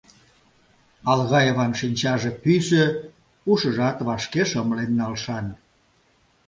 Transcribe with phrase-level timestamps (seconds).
[1.11, 2.85] Алгаеван шинчаже пӱсӧ,
[3.51, 5.45] ушыжат вашке шымлен налшан.